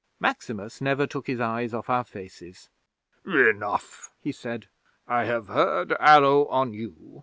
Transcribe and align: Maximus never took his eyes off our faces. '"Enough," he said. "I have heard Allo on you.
Maximus 0.19 0.81
never 0.81 1.05
took 1.05 1.27
his 1.27 1.39
eyes 1.39 1.75
off 1.75 1.87
our 1.87 2.03
faces. 2.03 2.69
'"Enough," 3.23 4.09
he 4.19 4.31
said. 4.31 4.67
"I 5.07 5.25
have 5.25 5.45
heard 5.49 5.91
Allo 5.99 6.47
on 6.47 6.73
you. 6.73 7.19